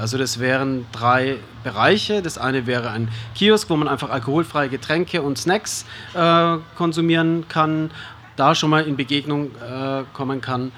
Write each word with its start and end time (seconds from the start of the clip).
Also 0.00 0.16
das 0.16 0.40
wären 0.40 0.86
drei 0.92 1.36
Bereiche. 1.62 2.22
Das 2.22 2.38
eine 2.38 2.66
wäre 2.66 2.90
ein 2.90 3.08
Kiosk, 3.34 3.68
wo 3.68 3.76
man 3.76 3.86
einfach 3.86 4.08
alkoholfreie 4.08 4.70
Getränke 4.70 5.20
und 5.20 5.36
Snacks 5.36 5.84
äh, 6.14 6.56
konsumieren 6.76 7.44
kann, 7.48 7.90
da 8.36 8.54
schon 8.54 8.70
mal 8.70 8.84
in 8.84 8.96
Begegnung 8.96 9.50
äh, 9.56 10.04
kommen 10.14 10.40
kann. 10.40 10.72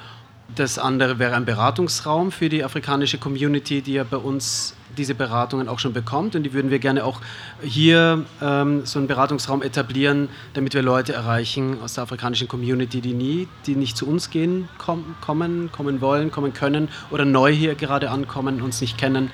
Das 0.54 0.79
andere 0.79 1.19
wäre 1.19 1.35
ein 1.35 1.46
Beratungsraum 1.46 2.30
für 2.30 2.51
die 2.51 2.62
afrikanische 2.62 3.17
Community, 3.17 3.80
die 3.80 3.95
ja 3.95 4.04
bei 4.04 4.19
uns 4.19 4.75
diese 4.98 5.14
Beratungen 5.14 5.67
auch 5.67 5.79
schon 5.79 5.95
bekommt. 5.95 6.36
Und 6.36 6.43
die 6.43 6.53
würden 6.53 6.71
wir 6.71 6.79
gerne 6.79 7.05
auch 7.05 7.21
hier 7.62 8.27
ähm, 8.43 8.85
so 8.85 8.99
einen 8.99 9.09
Beratungsraum 9.09 9.62
etablieren, 9.62 10.29
damit 10.53 10.75
wir 10.75 10.82
Leute 10.82 11.14
erreichen 11.14 11.79
aus 11.82 11.95
der 11.95 12.03
afrikanischen 12.03 12.49
Community, 12.49 13.00
die 13.00 13.14
nie, 13.14 13.49
die 13.67 13.77
nicht 13.77 13.96
zu 13.96 14.07
uns 14.07 14.29
gehen, 14.29 14.68
kom 14.77 15.14
kommen, 15.23 15.71
kommen 15.73 16.03
wollen, 16.03 16.30
kommen 16.30 16.53
können 16.53 16.89
oder 17.11 17.25
neu 17.25 17.50
hier 17.50 17.75
gerade 17.75 18.11
ankommen, 18.11 18.61
uns 18.61 18.82
nicht 18.82 18.98
kennen. 18.98 19.30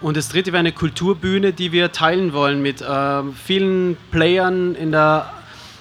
Und 0.00 0.16
das 0.16 0.28
dritte 0.30 0.52
wäre 0.52 0.60
eine 0.60 0.72
Kulturbühne, 0.72 1.52
die 1.52 1.72
wir 1.72 1.92
teilen 1.92 2.32
wollen 2.32 2.62
mit 2.62 2.80
äh, 2.80 3.22
vielen 3.34 3.96
Playern 4.10 4.74
in 4.74 4.92
der 4.92 5.30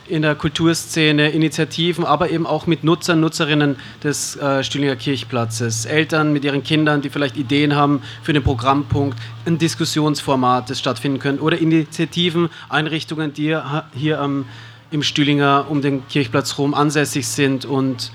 in 0.07 0.21
der 0.21 0.35
Kulturszene, 0.35 1.29
Initiativen, 1.29 2.05
aber 2.05 2.29
eben 2.29 2.45
auch 2.45 2.67
mit 2.67 2.83
Nutzern, 2.83 3.19
Nutzerinnen 3.19 3.77
des 4.03 4.35
äh, 4.35 4.63
Stühlinger 4.63 4.95
Kirchplatzes, 4.95 5.85
Eltern 5.85 6.33
mit 6.33 6.43
ihren 6.43 6.63
Kindern, 6.63 7.01
die 7.01 7.09
vielleicht 7.09 7.37
Ideen 7.37 7.75
haben 7.75 8.01
für 8.21 8.33
den 8.33 8.43
Programmpunkt, 8.43 9.17
ein 9.45 9.57
Diskussionsformat, 9.57 10.69
das 10.69 10.79
stattfinden 10.79 11.19
könnte, 11.19 11.41
oder 11.41 11.57
Initiativen, 11.57 12.49
Einrichtungen, 12.69 13.33
die 13.33 13.57
hier 13.93 14.19
ähm, 14.19 14.45
im 14.91 15.03
Stühlinger 15.03 15.65
um 15.69 15.81
den 15.81 16.07
Kirchplatz 16.07 16.57
rum 16.57 16.73
ansässig 16.73 17.27
sind 17.27 17.65
und 17.65 18.11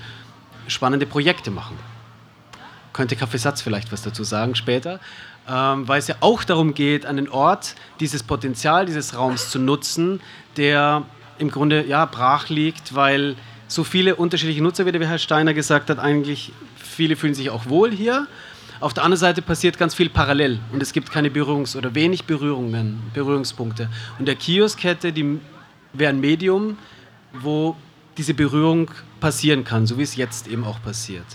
spannende 0.67 1.05
Projekte 1.05 1.51
machen. 1.51 1.77
Könnte 2.93 3.15
Kaffeesatz 3.15 3.61
vielleicht 3.61 3.91
was 3.91 4.03
dazu 4.03 4.23
sagen 4.23 4.55
später, 4.55 4.99
ähm, 5.47 5.87
weil 5.87 5.99
es 5.99 6.07
ja 6.07 6.15
auch 6.19 6.43
darum 6.43 6.73
geht, 6.73 7.05
einen 7.05 7.29
Ort, 7.29 7.75
dieses 7.99 8.23
Potenzial 8.23 8.85
dieses 8.85 9.15
Raums 9.15 9.49
zu 9.49 9.57
nutzen, 9.57 10.21
der 10.57 11.03
im 11.39 11.49
Grunde 11.49 11.85
ja, 11.85 12.05
brach 12.05 12.49
liegt, 12.49 12.95
weil 12.95 13.35
so 13.67 13.83
viele 13.83 14.15
unterschiedliche 14.15 14.61
Nutzer, 14.61 14.85
wie 14.85 14.91
der 14.91 15.07
Herr 15.07 15.19
Steiner 15.19 15.53
gesagt 15.53 15.89
hat, 15.89 15.99
eigentlich 15.99 16.51
viele 16.75 17.15
fühlen 17.15 17.33
sich 17.33 17.49
auch 17.49 17.67
wohl 17.67 17.91
hier. 17.91 18.27
Auf 18.79 18.93
der 18.93 19.03
anderen 19.03 19.19
Seite 19.19 19.41
passiert 19.41 19.77
ganz 19.77 19.93
viel 19.93 20.09
parallel 20.09 20.59
und 20.71 20.81
es 20.81 20.93
gibt 20.93 21.11
keine 21.11 21.29
Berührungs- 21.29 21.75
oder 21.75 21.93
wenig 21.95 22.23
Berührungen, 22.23 23.01
Berührungspunkte. 23.13 23.89
Und 24.17 24.27
der 24.27 24.35
Kiosk 24.35 24.83
hätte 24.83 25.11
die, 25.11 25.39
wäre 25.93 26.09
ein 26.09 26.19
Medium, 26.19 26.77
wo 27.33 27.75
diese 28.17 28.33
Berührung 28.33 28.89
passieren 29.19 29.63
kann, 29.63 29.85
so 29.85 29.97
wie 29.97 30.03
es 30.03 30.15
jetzt 30.15 30.47
eben 30.47 30.63
auch 30.63 30.81
passiert. 30.81 31.25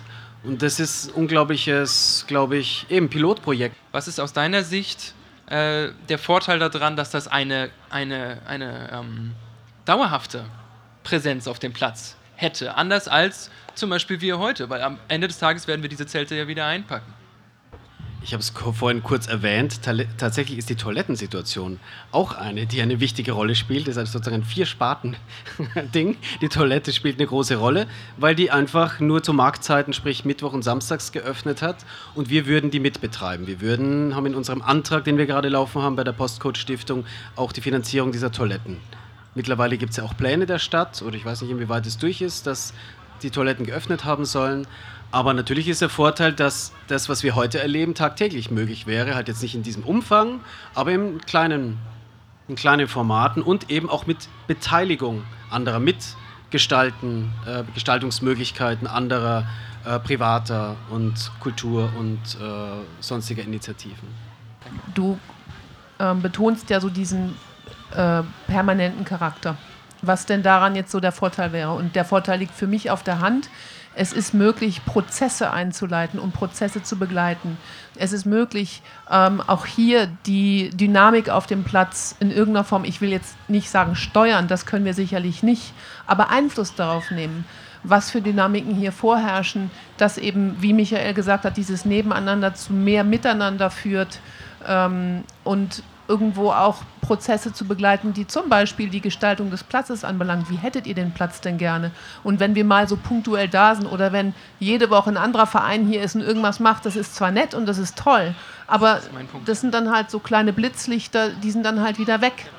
Und 0.43 0.63
das 0.63 0.81
ist 0.81 1.09
ein 1.09 1.15
unglaubliches, 1.15 2.25
glaube 2.27 2.57
ich, 2.57 2.87
eben 2.89 3.09
Pilotprojekt. 3.09 3.77
Was 3.93 4.09
ist 4.09 4.21
aus 4.21 4.33
deiner 4.33 4.63
Sicht 4.63 5.15
äh, 5.47 5.89
der 6.09 6.19
Vorteil 6.19 6.59
daran, 6.59 6.97
dass 6.97 7.11
das 7.11 7.29
eine, 7.29 7.71
eine, 7.91 8.39
eine 8.47 8.91
ähm 8.93 9.33
dauerhafte 9.85 10.45
Präsenz 11.03 11.47
auf 11.47 11.59
dem 11.59 11.73
Platz 11.73 12.17
hätte. 12.37 12.77
Anders 12.77 13.09
als 13.09 13.51
zum 13.75 13.91
Beispiel 13.91 14.21
wir 14.21 14.39
heute, 14.39 14.71
weil 14.71 14.83
am 14.83 14.99
Ende 15.09 15.29
des 15.29 15.39
Tages 15.39 15.67
werden 15.67 15.83
wir 15.83 15.89
diese 15.89 16.07
Zelte 16.07 16.35
ja 16.35 16.49
wieder 16.49 16.67
einpacken. 16.67 17.13
Ich 18.23 18.33
habe 18.33 18.41
es 18.41 18.55
vorhin 18.73 19.03
kurz 19.03 19.27
erwähnt, 19.27 19.81
tatsächlich 20.17 20.57
ist 20.57 20.71
die 20.71 20.77
Toilettensituation 20.77 21.79
auch 22.11 22.33
eine, 22.35 22.65
die 22.65 22.81
eine 22.81 22.99
wichtige 22.99 23.33
Rolle 23.33 23.55
spielt. 23.55 23.87
Das 23.87 23.99
ist 23.99 24.13
sozusagen 24.13 24.37
ein 24.37 24.45
Vier-Sparten-Ding. 24.45 26.17
Die 26.41 26.49
Toilette 26.49 26.95
spielt 26.95 27.19
eine 27.19 27.27
große 27.27 27.57
Rolle, 27.57 27.87
weil 28.17 28.35
die 28.35 28.51
einfach 28.51 28.99
nur 28.99 29.23
zu 29.23 29.35
Marktzeiten, 29.35 29.93
sprich 29.93 30.25
Mittwoch 30.25 30.55
und 30.55 30.63
Samstags 30.63 31.13
geöffnet 31.13 31.61
hat 31.61 31.85
und 32.15 32.31
wir 32.31 32.47
würden 32.47 32.71
die 32.71 32.81
mitbetreiben. 32.81 33.47
Wir 33.47 33.61
würden, 33.61 34.17
haben 34.17 34.25
in 34.25 34.35
unserem 34.35 34.63
Antrag, 34.63 35.05
den 35.05 35.19
wir 35.19 35.27
gerade 35.27 35.51
laufen 35.51 35.83
haben 35.83 35.95
bei 35.95 36.05
der 36.05 36.13
Postcode 36.13 36.57
Stiftung, 36.57 37.05
auch 37.37 37.53
die 37.53 37.61
Finanzierung 37.61 38.11
dieser 38.11 38.33
Toiletten 38.33 38.79
Mittlerweile 39.35 39.77
gibt 39.77 39.91
es 39.91 39.97
ja 39.97 40.05
auch 40.05 40.17
Pläne 40.17 40.47
der 40.47 40.59
Stadt, 40.59 41.03
oder 41.03 41.17
ich 41.17 41.25
weiß 41.25 41.43
nicht, 41.43 41.51
inwieweit 41.51 41.87
es 41.87 41.99
durch 41.99 42.21
ist, 42.23 42.47
dass 42.47 42.73
die 43.23 43.31
Toiletten 43.31 43.67
geöffnet 43.67 44.05
haben 44.05 44.25
sollen. 44.25 44.67
Aber 45.11 45.33
natürlich 45.35 45.69
ist 45.69 45.81
der 45.81 45.89
Vorteil, 45.89 46.33
dass 46.33 46.73
das, 46.89 47.09
was 47.09 47.23
wir 47.23 47.35
heute 47.35 47.61
erleben, 47.61 47.95
tagtäglich 47.95 48.51
möglich 48.51 48.87
wäre. 48.87 49.15
Halt 49.15 49.29
jetzt 49.29 49.43
nicht 49.43 49.55
in 49.55 49.63
diesem 49.63 49.85
Umfang, 49.85 50.41
aber 50.75 50.93
in 50.93 51.21
kleinen, 51.21 51.79
in 52.49 52.57
kleinen 52.57 52.89
Formaten 52.89 53.43
und 53.43 53.71
eben 53.71 53.89
auch 53.89 54.07
mit 54.07 54.29
Beteiligung 54.47 55.23
anderer, 55.51 55.79
Mitgestalten, 55.79 57.33
äh, 57.47 57.63
Gestaltungsmöglichkeiten 57.75 58.87
anderer 58.87 59.47
äh, 59.85 59.99
privater 60.01 60.77
und 60.91 61.31
Kultur- 61.41 61.93
und 61.99 62.19
äh, 62.19 62.83
sonstiger 63.01 63.43
Initiativen. 63.43 64.09
Du 64.95 65.19
ähm, 66.01 66.23
betonst 66.23 66.71
ja 66.71 66.81
so 66.81 66.89
diesen 66.89 67.37
äh, 67.97 68.23
permanenten 68.47 69.05
Charakter. 69.05 69.57
Was 70.03 70.27
denn 70.27 70.43
daran 70.43 70.77
jetzt 70.77 70.91
so 70.91 71.01
der 71.01 71.13
Vorteil 71.13 71.53
wäre? 71.53 71.73
Und 71.73 71.97
der 71.97 72.05
Vorteil 72.05 72.39
liegt 72.39 72.55
für 72.55 72.67
mich 72.67 72.91
auf 72.91 73.03
der 73.03 73.21
Hand. 73.21 73.49
Es 73.97 74.13
ist 74.13 74.35
möglich, 74.35 74.85
Prozesse 74.85 75.53
einzuleiten 75.53 76.19
und 76.19 76.33
Prozesse 76.33 76.83
zu 76.83 76.99
begleiten. 76.99 77.57
Es 77.97 78.13
ist 78.13 78.27
möglich, 78.27 78.83
ähm, 79.11 79.41
auch 79.41 79.67
hier 79.67 80.09
die 80.27 80.71
Dynamik 80.71 81.29
auf 81.29 81.47
dem 81.47 81.63
Platz 81.63 82.17
in 82.19 82.31
irgendeiner 82.31 82.65
Form, 82.65 82.85
ich 82.85 83.01
will 83.01 83.11
jetzt 83.11 83.37
nicht 83.49 83.71
sagen 83.71 83.95
steuern, 83.95 84.49
das 84.49 84.67
können 84.67 84.85
wir 84.85 84.95
sicherlich 84.95 85.43
nicht, 85.45 85.73
aber 86.07 86.31
Einfluss 86.31 86.75
darauf 86.75 87.13
nehmen, 87.13 87.45
was 87.85 88.11
für 88.11 88.21
Dynamiken 88.21 88.75
hier 88.75 88.91
vorherrschen, 88.91 89.71
dass 89.97 90.19
eben, 90.19 90.57
wie 90.61 90.73
Michael 90.73 91.15
gesagt 91.15 91.45
hat, 91.45 91.57
dieses 91.57 91.85
Nebeneinander 91.85 92.55
zu 92.55 92.73
mehr 92.73 93.05
Miteinander 93.05 93.71
führt 93.71 94.19
ähm, 94.67 95.23
und 95.45 95.85
irgendwo 96.09 96.51
auch 96.51 96.79
Prozesse 97.01 97.53
zu 97.53 97.67
begleiten, 97.67 98.13
die 98.13 98.27
zum 98.27 98.49
Beispiel 98.49 98.89
die 98.89 99.01
Gestaltung 99.01 99.51
des 99.51 99.63
Platzes 99.63 100.05
anbelangt. 100.05 100.51
Wie 100.51 100.57
hättet 100.57 100.87
ihr 100.87 100.95
den 100.95 101.13
Platz 101.13 101.41
denn 101.41 101.59
gerne? 101.59 101.91
Und 102.23 102.41
wenn 102.41 102.55
wir 102.55 102.65
mal 102.65 102.89
so 102.89 102.97
punktuell 102.97 103.49
da 103.49 103.75
sind 103.75 103.87
oder 103.87 104.13
wenn 104.13 104.35
jede 104.59 104.91
Woche 104.91 105.11
ein 105.11 105.17
anderer 105.17 105.47
Verein 105.47 105.87
hier 105.87 106.03
ist 106.03 106.15
und 106.15 106.23
irgendwas 106.23 106.61
macht, 106.61 106.87
das 106.87 106.97
ist 106.97 107.15
zwar 107.15 107.31
nett 107.31 107.55
und 107.55 107.67
das 107.67 107.79
ist 107.79 107.97
toll, 107.97 108.35
aber 108.67 108.95
das, 108.95 109.11
das 109.45 109.61
sind 109.61 109.75
dann 109.75 109.91
halt 109.91 110.11
so 110.11 110.19
kleine 110.19 110.53
Blitzlichter, 110.53 111.31
die 111.31 111.51
sind 111.51 111.65
dann 111.65 111.81
halt 111.81 111.99
wieder 111.99 112.21
weg. 112.21 112.51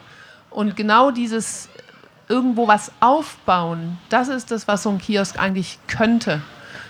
Und 0.49 0.75
genau 0.75 1.11
dieses 1.11 1.69
irgendwo 2.27 2.67
was 2.67 2.91
aufbauen, 2.99 3.97
das 4.09 4.29
ist 4.29 4.51
das, 4.51 4.67
was 4.67 4.83
so 4.83 4.89
ein 4.89 4.99
Kiosk 4.99 5.39
eigentlich 5.39 5.79
könnte. 5.87 6.41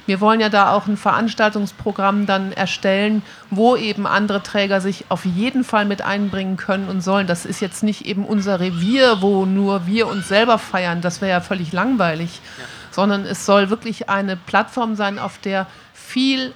Wir 0.06 0.22
wollen 0.22 0.40
ja 0.40 0.50
da 0.50 0.72
auch 0.72 0.88
ein 0.88 0.98
Veranstaltungsprogramm 0.98 2.26
dann 2.26 2.52
erstellen, 2.52 3.24
wo 3.50 3.76
eben 3.76 4.06
andere 4.06 4.44
Träger 4.44 4.82
sich 4.82 5.06
auf 5.10 5.26
jeden 5.26 5.64
Fall 5.64 5.86
mit 5.86 6.02
einbringen 6.02 6.58
können 6.58 6.88
und 6.88 7.02
sollen. 7.02 7.28
Das 7.28 7.46
ist 7.46 7.60
jetzt 7.60 7.84
nicht 7.84 8.06
eben 8.06 8.26
unser 8.26 8.60
Revier, 8.60 9.22
wo 9.22 9.46
nur 9.46 9.88
wir 9.88 10.08
uns 10.08 10.28
selber 10.28 10.58
feiern. 10.60 11.02
Das 11.02 11.22
wäre 11.22 11.32
ja 11.32 11.42
völlig 11.42 11.72
langweilig. 11.72 12.42
Ja. 12.58 12.66
Sondern 12.92 13.26
es 13.26 13.46
soll 13.46 13.70
wirklich 13.70 14.10
eine 14.10 14.38
Plattform 14.38 14.96
sein, 14.96 15.20
auf 15.20 15.38
der 15.40 15.68
viel 15.94 16.54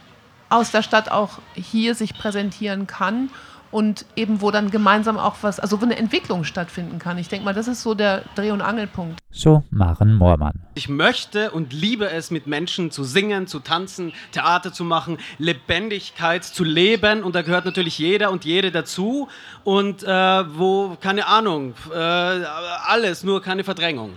aus 0.49 0.71
der 0.71 0.81
Stadt 0.81 1.11
auch 1.11 1.39
hier 1.53 1.95
sich 1.95 2.17
präsentieren 2.17 2.87
kann 2.87 3.29
und 3.71 4.05
eben 4.15 4.41
wo 4.41 4.51
dann 4.51 4.71
gemeinsam 4.71 5.17
auch 5.17 5.37
was, 5.41 5.59
also 5.59 5.81
wo 5.81 5.85
eine 5.85 5.97
Entwicklung 5.97 6.43
stattfinden 6.43 6.99
kann. 6.99 7.17
Ich 7.17 7.27
denke 7.27 7.45
mal, 7.45 7.53
das 7.53 7.67
ist 7.67 7.83
so 7.83 7.93
der 7.93 8.23
Dreh- 8.35 8.51
und 8.51 8.61
Angelpunkt. 8.61 9.19
So 9.31 9.63
Maren 9.69 10.15
Moormann. 10.15 10.53
Ich 10.75 10.89
möchte 10.89 11.51
und 11.51 11.73
liebe 11.73 12.09
es, 12.09 12.31
mit 12.31 12.47
Menschen 12.47 12.91
zu 12.91 13.03
singen, 13.03 13.47
zu 13.47 13.59
tanzen, 13.59 14.13
Theater 14.31 14.73
zu 14.73 14.83
machen, 14.83 15.17
Lebendigkeit 15.37 16.43
zu 16.43 16.63
leben 16.63 17.23
und 17.23 17.35
da 17.35 17.41
gehört 17.41 17.65
natürlich 17.65 17.99
jeder 17.99 18.31
und 18.31 18.45
jede 18.45 18.71
dazu 18.71 19.27
und 19.63 20.03
äh, 20.03 20.07
wo, 20.07 20.97
keine 20.99 21.27
Ahnung, 21.27 21.73
äh, 21.93 21.97
alles, 21.97 23.23
nur 23.23 23.41
keine 23.41 23.63
Verdrängung. 23.63 24.13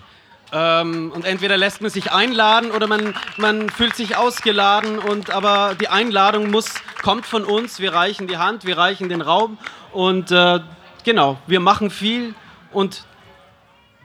Ähm, 0.53 1.13
und 1.15 1.25
entweder 1.25 1.57
lässt 1.57 1.81
man 1.81 1.91
sich 1.91 2.13
einladen 2.13 2.71
oder 2.71 2.87
man, 2.87 3.15
man 3.39 3.71
fühlt 3.71 3.97
sich 3.97 4.17
ausgeladen. 4.17 4.99
Und, 4.99 5.31
aber 5.31 5.75
die 5.81 5.89
Einladung 5.89 6.51
muss, 6.51 6.75
kommt 7.03 7.27
von 7.27 7.45
uns. 7.45 7.81
Wir 7.81 7.95
reichen 7.95 8.29
die 8.29 8.37
Hand, 8.37 8.67
wir 8.67 8.77
reichen 8.77 9.09
den 9.09 9.23
Raum. 9.23 9.59
Und 9.93 10.31
äh, 10.31 10.61
genau, 11.05 11.39
wir 11.47 11.61
machen 11.61 11.91
viel 11.91 12.35
und 12.73 13.05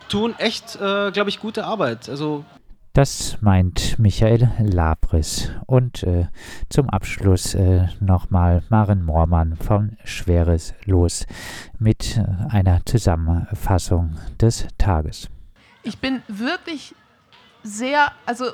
tun 0.09 0.35
echt, 0.37 0.75
äh, 0.75 1.11
glaube 1.11 1.29
ich, 1.29 1.39
gute 1.39 1.65
Arbeit. 1.65 2.09
Also 2.09 2.45
das 2.93 3.37
meint 3.41 3.99
Michael 3.99 4.49
Labris. 4.59 5.51
Und 5.67 6.01
äh, 6.01 6.29
zum 6.69 6.89
Abschluss 6.89 7.53
äh, 7.53 7.87
nochmal 7.99 8.63
Maren 8.69 9.05
Moormann 9.05 9.55
von 9.55 9.97
Schweres 10.03 10.73
Los 10.85 11.27
mit 11.77 12.17
äh, 12.17 12.23
einer 12.49 12.83
Zusammenfassung 12.85 14.17
des 14.41 14.65
Tages 14.79 15.29
ich 15.87 15.99
bin 15.99 16.21
wirklich 16.27 16.93
sehr, 17.63 18.11
also 18.25 18.51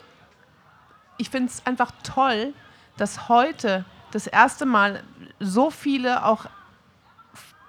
ich 1.17 1.31
finde 1.31 1.49
es 1.49 1.65
einfach 1.65 1.91
toll, 2.03 2.53
dass 2.95 3.27
heute 3.27 3.85
das 4.11 4.27
erste 4.27 4.67
Mal 4.67 5.03
so 5.39 5.71
viele 5.71 6.25
auch 6.25 6.45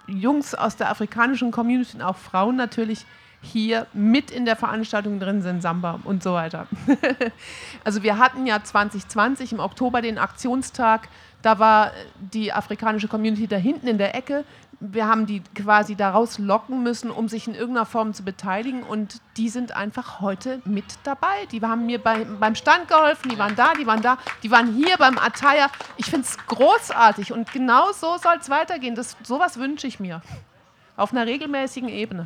Jungs 0.06 0.54
aus 0.54 0.76
der 0.76 0.90
afrikanischen 0.90 1.50
Community 1.50 1.96
und 1.96 2.02
auch 2.02 2.18
Frauen 2.18 2.56
natürlich 2.56 3.06
hier 3.44 3.86
mit 3.92 4.30
in 4.30 4.44
der 4.44 4.56
Veranstaltung 4.56 5.20
drin 5.20 5.42
sind, 5.42 5.62
Samba 5.62 6.00
und 6.04 6.22
so 6.22 6.32
weiter. 6.32 6.66
also 7.84 8.02
wir 8.02 8.18
hatten 8.18 8.46
ja 8.46 8.62
2020 8.62 9.52
im 9.52 9.60
Oktober 9.60 10.02
den 10.02 10.18
Aktionstag, 10.18 11.08
da 11.44 11.58
war 11.58 11.92
die 12.32 12.54
afrikanische 12.54 13.06
Community 13.06 13.46
da 13.46 13.56
hinten 13.56 13.86
in 13.86 13.98
der 13.98 14.14
Ecke. 14.14 14.44
Wir 14.80 15.06
haben 15.06 15.26
die 15.26 15.42
quasi 15.54 15.94
daraus 15.94 16.38
locken 16.38 16.82
müssen, 16.82 17.10
um 17.10 17.28
sich 17.28 17.46
in 17.46 17.54
irgendeiner 17.54 17.84
Form 17.84 18.14
zu 18.14 18.22
beteiligen 18.22 18.82
und 18.82 19.20
die 19.36 19.50
sind 19.50 19.76
einfach 19.76 20.20
heute 20.20 20.62
mit 20.64 20.86
dabei. 21.04 21.44
Die 21.52 21.60
haben 21.60 21.84
mir 21.84 21.98
bei, 21.98 22.24
beim 22.24 22.54
Stand 22.54 22.88
geholfen, 22.88 23.28
die 23.28 23.38
waren 23.38 23.54
da, 23.56 23.74
die 23.74 23.86
waren 23.86 24.00
da, 24.00 24.16
die 24.42 24.50
waren 24.50 24.74
hier 24.74 24.96
beim 24.96 25.18
Attaya. 25.18 25.68
Ich 25.98 26.06
finde 26.06 26.22
es 26.22 26.38
großartig 26.46 27.30
und 27.32 27.52
genau 27.52 27.92
so 27.92 28.16
soll 28.16 28.36
es 28.40 28.48
weitergehen. 28.48 28.94
Das, 28.94 29.14
sowas 29.22 29.58
wünsche 29.58 29.86
ich 29.86 30.00
mir. 30.00 30.22
Auf 30.96 31.12
einer 31.12 31.26
regelmäßigen 31.26 31.90
Ebene. 31.90 32.22